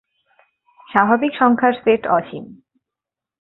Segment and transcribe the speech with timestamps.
[0.87, 2.45] স্বাভাবিক সংখ্যার সেট অসীম।